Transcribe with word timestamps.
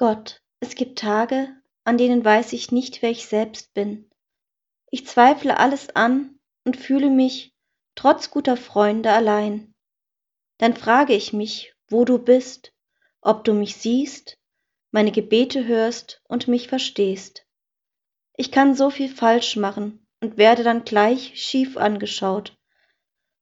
Gott, 0.00 0.40
es 0.60 0.76
gibt 0.76 0.98
Tage, 0.98 1.54
an 1.84 1.98
denen 1.98 2.24
weiß 2.24 2.54
ich 2.54 2.72
nicht, 2.72 3.02
wer 3.02 3.10
ich 3.10 3.26
selbst 3.26 3.74
bin. 3.74 4.10
Ich 4.90 5.06
zweifle 5.06 5.58
alles 5.58 5.94
an 5.94 6.40
und 6.64 6.78
fühle 6.78 7.10
mich, 7.10 7.54
trotz 7.96 8.30
guter 8.30 8.56
Freunde, 8.56 9.12
allein. 9.12 9.74
Dann 10.56 10.74
frage 10.74 11.12
ich 11.12 11.34
mich, 11.34 11.74
wo 11.90 12.06
du 12.06 12.18
bist, 12.18 12.72
ob 13.20 13.44
du 13.44 13.52
mich 13.52 13.76
siehst, 13.76 14.38
meine 14.90 15.12
Gebete 15.12 15.66
hörst 15.66 16.22
und 16.26 16.48
mich 16.48 16.68
verstehst. 16.68 17.44
Ich 18.38 18.50
kann 18.50 18.74
so 18.74 18.88
viel 18.88 19.14
falsch 19.14 19.56
machen 19.56 20.06
und 20.22 20.38
werde 20.38 20.64
dann 20.64 20.84
gleich 20.84 21.38
schief 21.38 21.76
angeschaut. 21.76 22.56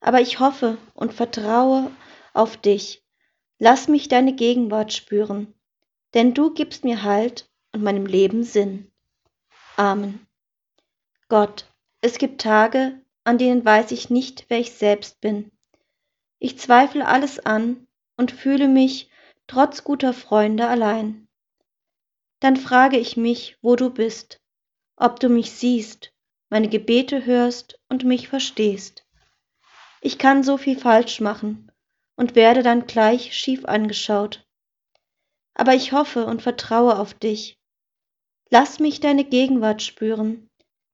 Aber 0.00 0.20
ich 0.20 0.40
hoffe 0.40 0.78
und 0.94 1.14
vertraue 1.14 1.92
auf 2.34 2.56
dich. 2.56 3.04
Lass 3.60 3.86
mich 3.86 4.08
deine 4.08 4.34
Gegenwart 4.34 4.92
spüren 4.92 5.54
denn 6.14 6.34
du 6.34 6.52
gibst 6.52 6.84
mir 6.84 7.02
Halt 7.02 7.48
und 7.72 7.82
meinem 7.82 8.06
Leben 8.06 8.42
Sinn. 8.42 8.90
Amen. 9.76 10.26
Gott, 11.28 11.66
es 12.00 12.18
gibt 12.18 12.40
Tage, 12.40 13.00
an 13.24 13.38
denen 13.38 13.64
weiß 13.64 13.92
ich 13.92 14.10
nicht, 14.10 14.46
wer 14.48 14.58
ich 14.58 14.72
selbst 14.72 15.20
bin. 15.20 15.50
Ich 16.38 16.58
zweifle 16.58 17.06
alles 17.06 17.38
an 17.38 17.86
und 18.16 18.32
fühle 18.32 18.66
mich 18.66 19.10
trotz 19.46 19.84
guter 19.84 20.12
Freunde 20.12 20.66
allein. 20.66 21.28
Dann 22.40 22.56
frage 22.56 22.98
ich 22.98 23.16
mich, 23.16 23.58
wo 23.62 23.76
du 23.76 23.90
bist, 23.90 24.40
ob 24.96 25.20
du 25.20 25.28
mich 25.28 25.52
siehst, 25.52 26.12
meine 26.48 26.68
Gebete 26.68 27.26
hörst 27.26 27.78
und 27.88 28.04
mich 28.04 28.28
verstehst. 28.28 29.06
Ich 30.00 30.18
kann 30.18 30.42
so 30.42 30.56
viel 30.56 30.78
falsch 30.78 31.20
machen 31.20 31.70
und 32.16 32.34
werde 32.34 32.62
dann 32.62 32.86
gleich 32.86 33.34
schief 33.34 33.66
angeschaut 33.66 34.46
aber 35.60 35.74
ich 35.74 35.92
hoffe 35.92 36.24
und 36.24 36.40
vertraue 36.40 36.98
auf 36.98 37.12
dich. 37.12 37.58
Lass 38.48 38.80
mich 38.80 39.00
deine 39.00 39.24
Gegenwart 39.24 39.82
spüren, 39.82 40.48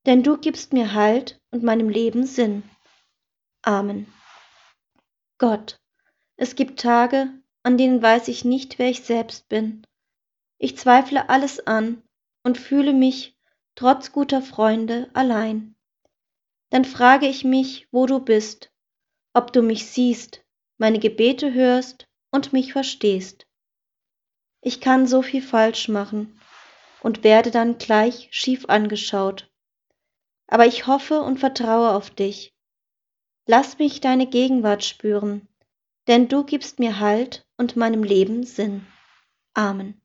denn 0.06 0.24
du 0.24 0.38
gibst 0.38 0.72
mir 0.72 0.92
Halt 0.92 1.40
und 1.52 1.62
meinem 1.62 1.88
Leben 1.88 2.26
Sinn. 2.26 2.64
Amen. 3.62 4.12
Gott, 5.38 5.78
es 6.34 6.56
gibt 6.56 6.80
Tage, 6.80 7.28
an 7.62 7.78
denen 7.78 8.02
weiß 8.02 8.26
ich 8.26 8.44
nicht, 8.44 8.80
wer 8.80 8.90
ich 8.90 9.02
selbst 9.02 9.48
bin. 9.48 9.86
Ich 10.58 10.76
zweifle 10.76 11.28
alles 11.28 11.64
an 11.64 12.02
und 12.42 12.58
fühle 12.58 12.92
mich, 12.92 13.36
trotz 13.76 14.10
guter 14.10 14.42
Freunde, 14.42 15.08
allein. 15.14 15.76
Dann 16.70 16.84
frage 16.84 17.28
ich 17.28 17.44
mich, 17.44 17.86
wo 17.92 18.06
du 18.06 18.18
bist, 18.18 18.72
ob 19.32 19.52
du 19.52 19.62
mich 19.62 19.86
siehst, 19.86 20.42
meine 20.76 20.98
Gebete 20.98 21.54
hörst 21.54 22.08
und 22.32 22.52
mich 22.52 22.72
verstehst. 22.72 23.45
Ich 24.66 24.80
kann 24.80 25.06
so 25.06 25.22
viel 25.22 25.42
falsch 25.42 25.86
machen 25.86 26.40
und 27.00 27.22
werde 27.22 27.52
dann 27.52 27.78
gleich 27.78 28.26
schief 28.32 28.64
angeschaut. 28.68 29.48
Aber 30.48 30.66
ich 30.66 30.88
hoffe 30.88 31.22
und 31.22 31.38
vertraue 31.38 31.90
auf 31.90 32.10
dich. 32.10 32.52
Lass 33.46 33.78
mich 33.78 34.00
deine 34.00 34.26
Gegenwart 34.26 34.84
spüren, 34.84 35.46
denn 36.08 36.26
du 36.26 36.42
gibst 36.42 36.80
mir 36.80 36.98
Halt 36.98 37.46
und 37.56 37.76
meinem 37.76 38.02
Leben 38.02 38.42
Sinn. 38.42 38.84
Amen. 39.54 40.02